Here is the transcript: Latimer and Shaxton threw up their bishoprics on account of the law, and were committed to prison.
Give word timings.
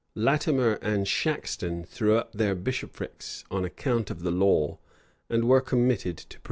Latimer 0.15 0.79
and 0.81 1.05
Shaxton 1.07 1.83
threw 1.87 2.17
up 2.17 2.33
their 2.33 2.55
bishoprics 2.55 3.43
on 3.51 3.63
account 3.63 4.09
of 4.09 4.23
the 4.23 4.31
law, 4.31 4.79
and 5.29 5.43
were 5.47 5.61
committed 5.61 6.17
to 6.17 6.23
prison. 6.23 6.39